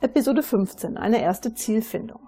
Episode 0.00 0.44
15. 0.44 0.96
Eine 0.96 1.20
erste 1.20 1.54
Zielfindung. 1.54 2.20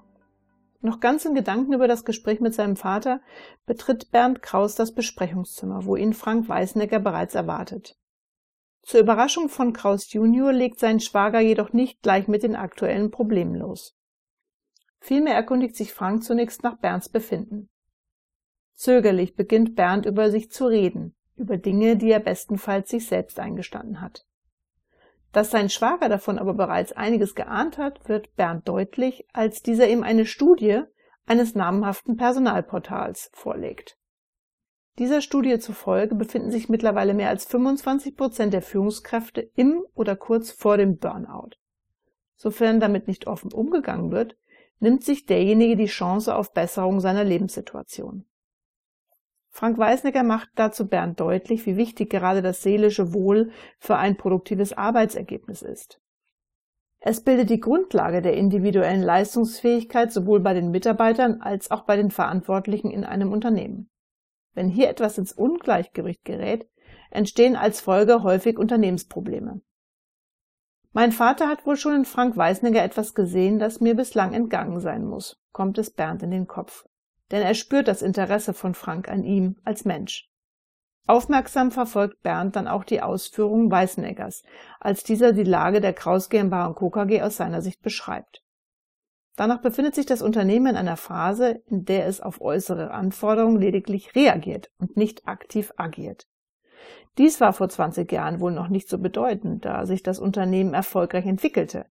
Noch 0.81 0.99
ganz 0.99 1.25
in 1.25 1.37
Gedanken 1.37 1.73
über 1.73 1.87
das 1.87 2.05
Gespräch 2.05 2.41
mit 2.41 2.53
seinem 2.53 2.75
Vater 2.75 3.21
betritt 3.65 4.11
Bernd 4.11 4.43
Kraus 4.43 4.75
das 4.75 4.93
Besprechungszimmer, 4.93 5.85
wo 5.85 5.95
ihn 5.95 6.13
Frank 6.13 6.49
Weißnecker 6.49 6.99
bereits 6.99 7.37
erwartet. 7.37 7.97
Zur 8.83 8.99
Überraschung 8.99 9.49
von 9.49 9.73
Kraus 9.73 10.13
Junior 10.13 10.53
legt 10.53 10.81
sein 10.81 10.99
Schwager 10.99 11.39
jedoch 11.39 11.73
nicht 11.73 12.03
gleich 12.03 12.27
mit 12.27 12.43
den 12.43 12.57
aktuellen 12.57 13.13
Problemen 13.13 13.55
los. 13.55 13.97
Vielmehr 14.99 15.35
erkundigt 15.35 15.77
sich 15.77 15.93
Frank 15.93 16.25
zunächst 16.25 16.65
nach 16.65 16.77
Bernds 16.77 17.09
Befinden. 17.09 17.69
Zögerlich 18.75 19.37
beginnt 19.37 19.77
Bernd 19.77 20.07
über 20.07 20.33
sich 20.33 20.51
zu 20.51 20.67
reden, 20.67 21.15
über 21.37 21.57
Dinge, 21.57 21.97
die 21.97 22.11
er 22.11 22.21
bestenfalls 22.21 22.91
sich 22.91 23.07
selbst 23.07 23.39
eingestanden 23.39 24.01
hat. 24.01 24.27
Dass 25.33 25.51
sein 25.51 25.69
Schwager 25.69 26.09
davon 26.09 26.39
aber 26.39 26.55
bereits 26.55 26.93
einiges 26.93 27.35
geahnt 27.35 27.79
hat, 27.79 28.09
wird 28.09 28.35
Bernd 28.37 28.69
deutlich, 28.69 29.27
als 29.33 29.63
dieser 29.63 29.89
ihm 29.89 30.03
eine 30.03 30.27
Studie 30.27 30.83
eines 31.27 31.55
namhaften 31.55 32.17
Personalportals 32.17 33.31
vorlegt. 33.33 33.97
Dieser 34.99 35.21
Studie 35.21 35.59
zufolge 35.61 36.15
befinden 36.15 36.51
sich 36.51 36.69
mittlerweile 36.69 37.15
mehr 37.15 37.29
als 37.29 37.45
25 37.47 38.17
Prozent 38.17 38.53
der 38.53 38.63
Führungskräfte 38.63 39.41
im 39.55 39.85
oder 39.95 40.17
kurz 40.17 40.51
vor 40.51 40.77
dem 40.77 40.99
Burnout. 40.99 41.51
Sofern 42.35 42.81
damit 42.81 43.07
nicht 43.07 43.27
offen 43.27 43.53
umgegangen 43.53 44.11
wird, 44.11 44.37
nimmt 44.81 45.05
sich 45.05 45.27
derjenige 45.27 45.77
die 45.77 45.87
Chance 45.87 46.35
auf 46.35 46.53
Besserung 46.53 47.01
seiner 47.01 47.23
Lebenssituation. 47.23 48.25
Frank 49.53 49.79
Weißnecker 49.79 50.23
macht 50.23 50.49
dazu 50.55 50.89
Bernd 50.89 51.19
deutlich, 51.19 51.67
wie 51.67 51.77
wichtig 51.77 52.09
gerade 52.09 52.41
das 52.41 52.63
seelische 52.63 53.13
Wohl 53.13 53.51
für 53.79 53.97
ein 53.97 54.17
produktives 54.17 54.73
Arbeitsergebnis 54.73 55.63
ist. 55.63 56.01
Es 57.01 57.23
bildet 57.23 57.51
die 57.51 57.61
Grundlage 57.61 58.23
der 58.23 58.35
individuellen 58.35 59.03
Leistungsfähigkeit 59.03 60.13
sowohl 60.13 60.41
bei 60.41 60.55
den 60.55 60.71
Mitarbeitern 60.71 61.41
als 61.41 61.71
auch 61.71 61.83
bei 61.83 61.97
den 61.97 62.11
Verantwortlichen 62.11 62.91
in 62.91 63.05
einem 63.05 63.33
Unternehmen. 63.33 63.91
Wenn 64.55 64.69
hier 64.69 64.89
etwas 64.89 65.19
ins 65.19 65.33
Ungleichgewicht 65.33 66.25
gerät, 66.25 66.69
entstehen 67.11 67.57
als 67.57 67.81
Folge 67.81 68.23
häufig 68.23 68.59
Unternehmensprobleme. 68.59 69.63
Mein 70.93 71.13
Vater 71.13 71.49
hat 71.49 71.67
wohl 71.67 71.77
schon 71.77 71.95
in 71.95 72.05
Frank 72.05 72.37
Weißnecker 72.37 72.83
etwas 72.83 73.15
gesehen, 73.15 73.59
das 73.59 73.81
mir 73.81 73.95
bislang 73.95 74.35
entgangen 74.35 74.81
sein 74.81 75.05
muss, 75.05 75.41
kommt 75.53 75.79
es 75.79 75.91
Bernd 75.91 76.23
in 76.23 76.31
den 76.31 76.47
Kopf 76.47 76.85
denn 77.31 77.43
er 77.43 77.55
spürt 77.55 77.89
das 77.89 78.03
Interesse 78.03 78.55
von 78.55 78.75
Frank 78.75 79.09
an 79.09 79.25
ihm 79.25 79.57
als 79.65 79.85
Mensch. 79.85 80.29
Aufmerksam 81.07 81.71
verfolgt 81.71 82.23
Bernd 82.23 82.57
dann 82.57 82.69
auch 82.69 82.85
die 82.85 83.03
Ausführungen 83.03 83.71
Weißeneggers, 83.71 84.43
als 84.79 85.03
dieser 85.03 85.33
die 85.33 85.45
Lage 85.45 85.81
der 85.81 85.93
Kraus 85.93 86.29
GmbH 86.29 86.73
Co. 86.75 86.91
KG 86.91 87.23
aus 87.23 87.37
seiner 87.37 87.63
Sicht 87.63 87.83
beschreibt. 87.83 88.45
Danach 89.37 89.63
befindet 89.63 89.95
sich 89.95 90.07
das 90.07 90.23
Unternehmen 90.23 90.67
in 90.67 90.77
einer 90.77 90.97
Phase, 90.97 91.63
in 91.67 91.85
der 91.85 92.07
es 92.07 92.21
auf 92.21 92.41
äußere 92.41 92.91
Anforderungen 92.91 93.61
lediglich 93.61 94.15
reagiert 94.15 94.71
und 94.79 94.97
nicht 94.97 95.27
aktiv 95.27 95.73
agiert. 95.77 96.29
Dies 97.19 97.41
war 97.41 97.53
vor 97.53 97.69
20 97.69 98.11
Jahren 98.13 98.41
wohl 98.41 98.53
noch 98.53 98.69
nicht 98.69 98.89
so 98.89 98.99
bedeutend, 98.99 99.65
da 99.65 99.87
sich 99.87 100.03
das 100.03 100.19
Unternehmen 100.19 100.75
erfolgreich 100.75 101.27
entwickelte. 101.27 101.87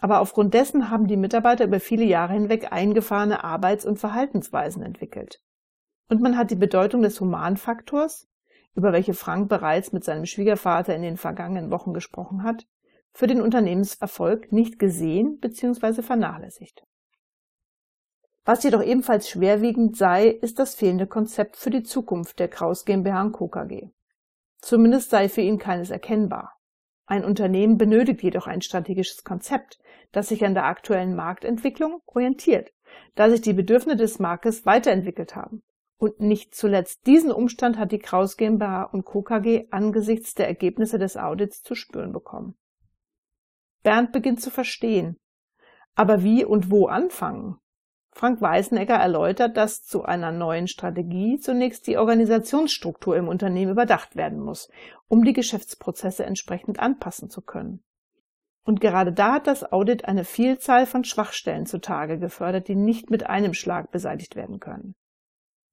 Aber 0.00 0.20
aufgrund 0.20 0.54
dessen 0.54 0.90
haben 0.90 1.06
die 1.06 1.16
Mitarbeiter 1.16 1.64
über 1.64 1.80
viele 1.80 2.04
Jahre 2.04 2.34
hinweg 2.34 2.72
eingefahrene 2.72 3.44
Arbeits- 3.44 3.86
und 3.86 3.98
Verhaltensweisen 3.98 4.82
entwickelt. 4.82 5.40
Und 6.08 6.20
man 6.20 6.36
hat 6.36 6.50
die 6.50 6.56
Bedeutung 6.56 7.02
des 7.02 7.20
Humanfaktors, 7.20 8.28
über 8.74 8.92
welche 8.92 9.14
Frank 9.14 9.48
bereits 9.48 9.92
mit 9.92 10.04
seinem 10.04 10.26
Schwiegervater 10.26 10.94
in 10.94 11.02
den 11.02 11.16
vergangenen 11.16 11.70
Wochen 11.70 11.94
gesprochen 11.94 12.42
hat, 12.42 12.66
für 13.12 13.26
den 13.26 13.40
Unternehmenserfolg 13.40 14.52
nicht 14.52 14.78
gesehen 14.78 15.38
bzw. 15.38 16.02
vernachlässigt. 16.02 16.84
Was 18.44 18.62
jedoch 18.62 18.82
ebenfalls 18.82 19.28
schwerwiegend 19.28 19.96
sei, 19.96 20.28
ist 20.28 20.58
das 20.58 20.74
fehlende 20.74 21.06
Konzept 21.06 21.56
für 21.56 21.70
die 21.70 21.82
Zukunft 21.82 22.38
der 22.40 22.48
Kraus 22.48 22.84
GmbH 22.84 23.30
Co. 23.30 23.48
KG. 23.48 23.88
Zumindest 24.58 25.10
sei 25.10 25.28
für 25.28 25.40
ihn 25.40 25.58
keines 25.58 25.90
erkennbar. 25.90 26.58
Ein 27.06 27.24
Unternehmen 27.24 27.76
benötigt 27.76 28.22
jedoch 28.22 28.46
ein 28.46 28.62
strategisches 28.62 29.24
Konzept, 29.24 29.78
das 30.12 30.28
sich 30.28 30.44
an 30.44 30.54
der 30.54 30.64
aktuellen 30.64 31.14
Marktentwicklung 31.14 32.00
orientiert, 32.06 32.72
da 33.14 33.28
sich 33.28 33.42
die 33.42 33.52
Bedürfnisse 33.52 33.96
des 33.96 34.18
Marktes 34.18 34.64
weiterentwickelt 34.64 35.36
haben. 35.36 35.62
Und 35.98 36.20
nicht 36.20 36.54
zuletzt 36.54 37.06
diesen 37.06 37.30
Umstand 37.30 37.78
hat 37.78 37.92
die 37.92 37.98
Kraus 37.98 38.36
GmbH 38.36 38.84
und 38.84 39.04
Co. 39.04 39.22
KG 39.22 39.68
angesichts 39.70 40.34
der 40.34 40.48
Ergebnisse 40.48 40.98
des 40.98 41.16
Audits 41.16 41.62
zu 41.62 41.74
spüren 41.74 42.12
bekommen. 42.12 42.56
Bernd 43.82 44.12
beginnt 44.12 44.40
zu 44.40 44.50
verstehen. 44.50 45.18
Aber 45.94 46.22
wie 46.22 46.44
und 46.44 46.70
wo 46.70 46.86
anfangen? 46.86 47.58
Frank 48.16 48.40
Weißenegger 48.40 48.94
erläutert, 48.94 49.56
dass 49.56 49.82
zu 49.82 50.04
einer 50.04 50.30
neuen 50.30 50.68
Strategie 50.68 51.40
zunächst 51.40 51.88
die 51.88 51.98
Organisationsstruktur 51.98 53.16
im 53.16 53.26
Unternehmen 53.26 53.72
überdacht 53.72 54.14
werden 54.14 54.38
muss, 54.38 54.70
um 55.08 55.24
die 55.24 55.32
Geschäftsprozesse 55.32 56.24
entsprechend 56.24 56.78
anpassen 56.78 57.28
zu 57.28 57.42
können. 57.42 57.82
Und 58.64 58.80
gerade 58.80 59.12
da 59.12 59.34
hat 59.34 59.48
das 59.48 59.72
Audit 59.72 60.04
eine 60.04 60.24
Vielzahl 60.24 60.86
von 60.86 61.02
Schwachstellen 61.02 61.66
zutage 61.66 62.18
gefördert, 62.20 62.68
die 62.68 62.76
nicht 62.76 63.10
mit 63.10 63.26
einem 63.26 63.52
Schlag 63.52 63.90
beseitigt 63.90 64.36
werden 64.36 64.60
können. 64.60 64.94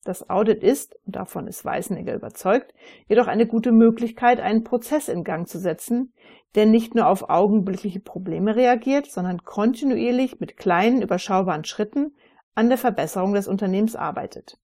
Das 0.04 0.32
Audit 0.32 0.64
ist, 0.64 0.98
und 1.06 1.16
davon 1.16 1.46
ist 1.46 1.64
Weißenegger 1.64 2.16
überzeugt, 2.16 2.74
jedoch 3.08 3.28
eine 3.28 3.46
gute 3.46 3.72
Möglichkeit, 3.72 4.40
einen 4.40 4.64
Prozess 4.64 5.10
in 5.10 5.24
Gang 5.24 5.48
zu 5.48 5.60
setzen, 5.60 6.12
der 6.56 6.66
nicht 6.66 6.96
nur 6.96 7.06
auf 7.06 7.30
augenblickliche 7.30 8.00
Probleme 8.00 8.56
reagiert, 8.56 9.06
sondern 9.06 9.44
kontinuierlich 9.44 10.40
mit 10.40 10.58
kleinen, 10.58 11.04
überschaubaren 11.04 11.66
Schritten 11.66 12.16
an 12.56 12.70
der 12.70 12.78
Verbesserung 12.78 13.34
des 13.34 13.48
Unternehmens 13.48 13.96
arbeitet. 13.96 14.58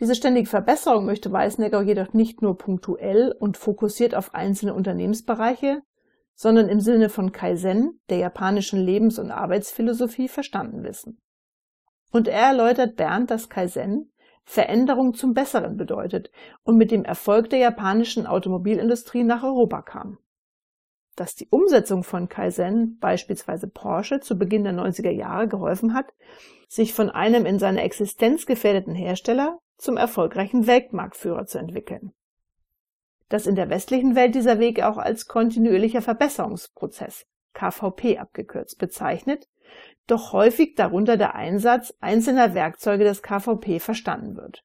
Diese 0.00 0.14
ständige 0.14 0.48
Verbesserung 0.48 1.06
möchte 1.06 1.30
Weißnecker 1.30 1.82
jedoch 1.82 2.12
nicht 2.12 2.42
nur 2.42 2.58
punktuell 2.58 3.34
und 3.38 3.56
fokussiert 3.56 4.14
auf 4.14 4.34
einzelne 4.34 4.74
Unternehmensbereiche, 4.74 5.82
sondern 6.34 6.68
im 6.68 6.80
Sinne 6.80 7.08
von 7.08 7.30
Kaizen, 7.30 8.00
der 8.08 8.18
japanischen 8.18 8.80
Lebens- 8.80 9.20
und 9.20 9.30
Arbeitsphilosophie, 9.30 10.28
verstanden 10.28 10.82
wissen. 10.82 11.20
Und 12.10 12.26
er 12.26 12.48
erläutert 12.48 12.96
Bernd, 12.96 13.30
dass 13.30 13.48
Kaizen 13.48 14.12
Veränderung 14.44 15.14
zum 15.14 15.32
Besseren 15.32 15.76
bedeutet 15.76 16.30
und 16.64 16.76
mit 16.76 16.90
dem 16.90 17.04
Erfolg 17.04 17.48
der 17.50 17.60
japanischen 17.60 18.26
Automobilindustrie 18.26 19.24
nach 19.24 19.42
Europa 19.42 19.82
kam 19.82 20.18
dass 21.16 21.34
die 21.34 21.48
Umsetzung 21.48 22.04
von 22.04 22.28
Kaizen 22.28 22.98
beispielsweise 22.98 23.68
Porsche 23.68 24.20
zu 24.20 24.36
Beginn 24.36 24.64
der 24.64 24.72
90er 24.72 25.10
Jahre 25.10 25.48
geholfen 25.48 25.94
hat, 25.94 26.12
sich 26.68 26.92
von 26.92 27.10
einem 27.10 27.46
in 27.46 27.58
seiner 27.58 27.82
Existenz 27.82 28.46
gefährdeten 28.46 28.94
Hersteller 28.94 29.58
zum 29.76 29.96
erfolgreichen 29.96 30.66
Weltmarktführer 30.66 31.46
zu 31.46 31.58
entwickeln. 31.58 32.12
Dass 33.28 33.46
in 33.46 33.54
der 33.54 33.70
westlichen 33.70 34.14
Welt 34.14 34.34
dieser 34.34 34.58
Weg 34.58 34.82
auch 34.82 34.98
als 34.98 35.26
kontinuierlicher 35.26 36.02
Verbesserungsprozess, 36.02 37.26
KVP 37.54 38.18
abgekürzt, 38.18 38.78
bezeichnet, 38.78 39.48
doch 40.06 40.32
häufig 40.32 40.74
darunter 40.74 41.16
der 41.16 41.34
Einsatz 41.34 41.94
einzelner 42.00 42.54
Werkzeuge 42.54 43.04
des 43.04 43.22
KVP 43.22 43.80
verstanden 43.80 44.36
wird. 44.36 44.64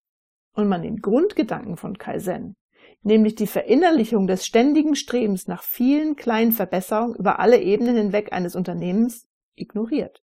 Und 0.53 0.67
man 0.67 0.81
den 0.81 0.97
Grundgedanken 0.97 1.77
von 1.77 1.97
Kaizen 1.97 2.55
nämlich 3.01 3.35
die 3.35 3.47
Verinnerlichung 3.47 4.27
des 4.27 4.45
ständigen 4.45 4.95
Strebens 4.95 5.47
nach 5.47 5.63
vielen 5.63 6.15
kleinen 6.15 6.51
Verbesserungen 6.51 7.15
über 7.15 7.39
alle 7.39 7.61
Ebenen 7.61 7.95
hinweg 7.95 8.33
eines 8.33 8.55
Unternehmens, 8.55 9.27
ignoriert. 9.55 10.21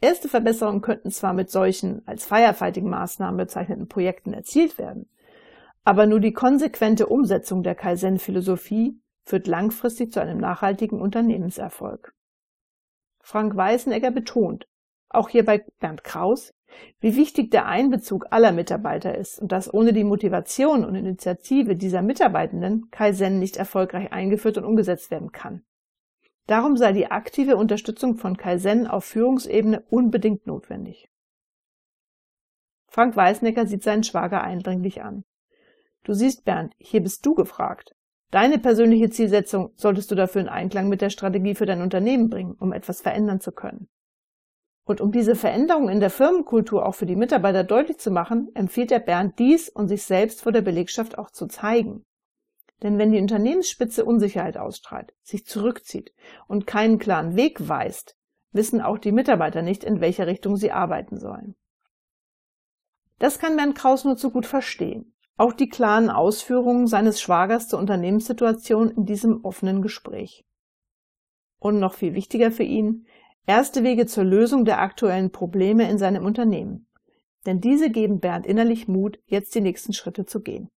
Erste 0.00 0.28
Verbesserungen 0.28 0.82
könnten 0.82 1.10
zwar 1.10 1.32
mit 1.32 1.50
solchen 1.50 2.06
als 2.06 2.26
Firefighting-Maßnahmen 2.26 3.36
bezeichneten 3.36 3.88
Projekten 3.88 4.32
erzielt 4.32 4.78
werden, 4.78 5.08
aber 5.84 6.06
nur 6.06 6.20
die 6.20 6.32
konsequente 6.32 7.06
Umsetzung 7.06 7.62
der 7.62 7.74
Kaizen-Philosophie 7.74 9.00
führt 9.24 9.46
langfristig 9.46 10.12
zu 10.12 10.20
einem 10.20 10.38
nachhaltigen 10.38 11.00
Unternehmenserfolg. 11.00 12.14
Frank 13.20 13.56
Weißenegger 13.56 14.10
betont, 14.10 14.66
auch 15.08 15.28
hier 15.28 15.44
bei 15.44 15.64
Bernd 15.80 16.04
Kraus, 16.04 16.53
wie 17.00 17.16
wichtig 17.16 17.50
der 17.50 17.66
Einbezug 17.66 18.26
aller 18.30 18.52
Mitarbeiter 18.52 19.16
ist 19.16 19.38
und 19.40 19.52
dass 19.52 19.72
ohne 19.72 19.92
die 19.92 20.04
Motivation 20.04 20.84
und 20.84 20.94
Initiative 20.94 21.76
dieser 21.76 22.02
Mitarbeitenden 22.02 22.90
Kaizen 22.90 23.38
nicht 23.38 23.56
erfolgreich 23.56 24.12
eingeführt 24.12 24.58
und 24.58 24.64
umgesetzt 24.64 25.10
werden 25.10 25.32
kann. 25.32 25.64
Darum 26.46 26.76
sei 26.76 26.92
die 26.92 27.10
aktive 27.10 27.56
Unterstützung 27.56 28.16
von 28.16 28.36
Kaizen 28.36 28.86
auf 28.86 29.04
Führungsebene 29.04 29.82
unbedingt 29.88 30.46
notwendig. 30.46 31.08
Frank 32.86 33.16
Weißnecker 33.16 33.66
sieht 33.66 33.82
seinen 33.82 34.04
Schwager 34.04 34.42
eindringlich 34.42 35.02
an. 35.02 35.24
Du 36.04 36.12
siehst, 36.12 36.44
Bernd, 36.44 36.74
hier 36.78 37.02
bist 37.02 37.24
du 37.24 37.34
gefragt. 37.34 37.94
Deine 38.30 38.58
persönliche 38.58 39.10
Zielsetzung 39.10 39.72
solltest 39.76 40.10
du 40.10 40.14
dafür 40.14 40.42
in 40.42 40.48
Einklang 40.48 40.88
mit 40.88 41.00
der 41.00 41.10
Strategie 41.10 41.54
für 41.54 41.66
dein 41.66 41.82
Unternehmen 41.82 42.28
bringen, 42.28 42.56
um 42.58 42.72
etwas 42.72 43.00
verändern 43.00 43.40
zu 43.40 43.52
können. 43.52 43.88
Und 44.84 45.00
um 45.00 45.12
diese 45.12 45.34
Veränderung 45.34 45.88
in 45.88 46.00
der 46.00 46.10
Firmenkultur 46.10 46.84
auch 46.86 46.94
für 46.94 47.06
die 47.06 47.16
Mitarbeiter 47.16 47.64
deutlich 47.64 47.98
zu 47.98 48.10
machen, 48.10 48.50
empfiehlt 48.54 48.92
er 48.92 49.00
Bernd 49.00 49.38
dies 49.38 49.68
und 49.70 49.88
sich 49.88 50.02
selbst 50.02 50.42
vor 50.42 50.52
der 50.52 50.60
Belegschaft 50.60 51.16
auch 51.18 51.30
zu 51.30 51.46
zeigen. 51.46 52.04
Denn 52.82 52.98
wenn 52.98 53.12
die 53.12 53.20
Unternehmensspitze 53.20 54.04
Unsicherheit 54.04 54.58
ausstrahlt, 54.58 55.14
sich 55.22 55.46
zurückzieht 55.46 56.12
und 56.48 56.66
keinen 56.66 56.98
klaren 56.98 57.34
Weg 57.34 57.66
weist, 57.66 58.16
wissen 58.52 58.82
auch 58.82 58.98
die 58.98 59.12
Mitarbeiter 59.12 59.62
nicht, 59.62 59.84
in 59.84 60.00
welcher 60.00 60.26
Richtung 60.26 60.56
sie 60.56 60.70
arbeiten 60.70 61.18
sollen. 61.18 61.54
Das 63.18 63.38
kann 63.38 63.56
Bernd 63.56 63.74
Kraus 63.74 64.04
nur 64.04 64.16
zu 64.16 64.30
gut 64.30 64.44
verstehen. 64.44 65.14
Auch 65.36 65.52
die 65.52 65.68
klaren 65.68 66.10
Ausführungen 66.10 66.86
seines 66.86 67.20
Schwagers 67.20 67.68
zur 67.68 67.78
Unternehmenssituation 67.78 68.90
in 68.90 69.04
diesem 69.06 69.44
offenen 69.44 69.82
Gespräch. 69.82 70.44
Und 71.58 71.80
noch 71.80 71.94
viel 71.94 72.14
wichtiger 72.14 72.52
für 72.52 72.62
ihn, 72.62 73.06
erste 73.46 73.82
Wege 73.84 74.06
zur 74.06 74.24
Lösung 74.24 74.64
der 74.64 74.80
aktuellen 74.80 75.30
Probleme 75.30 75.88
in 75.90 75.98
seinem 75.98 76.24
Unternehmen. 76.24 76.86
Denn 77.46 77.60
diese 77.60 77.90
geben 77.90 78.20
Bernd 78.20 78.46
innerlich 78.46 78.88
Mut, 78.88 79.18
jetzt 79.26 79.54
die 79.54 79.60
nächsten 79.60 79.92
Schritte 79.92 80.24
zu 80.24 80.40
gehen. 80.40 80.70